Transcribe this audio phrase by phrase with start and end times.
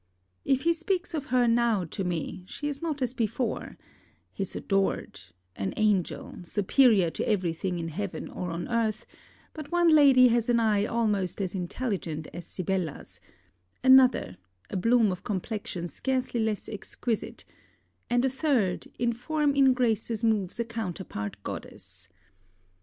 [0.43, 3.77] If he speaks of her now to me, she is not as before
[4.33, 5.21] his adored
[5.55, 9.05] an angel superior to every thing in heaven or on earth
[9.53, 13.19] but one lady has an eye almost as intelligent as Sibella's
[13.83, 14.37] another,
[14.71, 17.45] a bloom of complexion scarcely less exquisite
[18.09, 22.09] and a third, in form in graces moves a counterpart goddess!